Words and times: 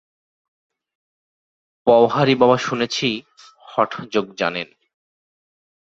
পওহারী 1.87 2.35
বাবা 2.35 2.57
শুনেছি, 2.57 3.07
হঠযোগ 3.67 4.25
জানেন। 4.33 4.67